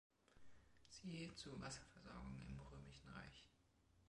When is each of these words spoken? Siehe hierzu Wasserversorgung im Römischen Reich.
Siehe 0.89 1.27
hierzu 1.27 1.61
Wasserversorgung 1.61 2.35
im 2.49 2.59
Römischen 2.59 3.07
Reich. 3.09 3.47